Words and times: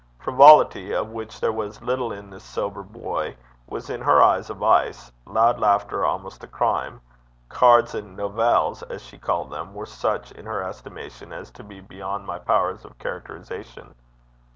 Frivolity, 0.17 0.93
of 0.93 1.11
which 1.11 1.39
there 1.39 1.51
was 1.51 1.79
little 1.83 2.11
in 2.11 2.31
this 2.31 2.43
sober 2.43 2.81
boy, 2.81 3.37
was 3.67 3.87
in 3.87 4.01
her 4.01 4.19
eyes 4.19 4.49
a 4.49 4.55
vice; 4.55 5.11
loud 5.27 5.59
laughter 5.59 6.03
almost 6.03 6.43
a 6.43 6.47
crime; 6.47 6.99
cards, 7.49 7.93
and 7.93 8.17
novelles, 8.17 8.81
as 8.89 9.03
she 9.03 9.19
called 9.19 9.51
them, 9.51 9.75
were 9.75 9.85
such 9.85 10.31
in 10.31 10.47
her 10.47 10.63
estimation, 10.63 11.31
as 11.31 11.51
to 11.51 11.63
be 11.63 11.81
beyond 11.81 12.25
my 12.25 12.39
powers 12.39 12.83
of 12.83 12.97
characterization. 12.97 13.93